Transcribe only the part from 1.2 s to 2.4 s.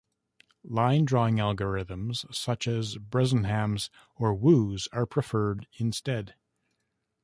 algorithms